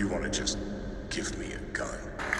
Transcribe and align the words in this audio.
You 0.00 0.08
want 0.08 0.24
to 0.24 0.30
just 0.30 0.56
give 1.10 1.36
me 1.36 1.52
a 1.52 1.58
gun? 1.74 2.39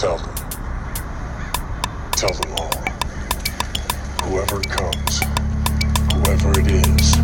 Tell 0.00 0.16
them. 0.16 0.34
Tell 2.12 2.32
them 2.32 2.52
all. 2.56 2.72
Whoever 4.22 4.60
comes, 4.62 5.20
whoever 6.14 6.58
it 6.58 6.68
is. 6.68 7.16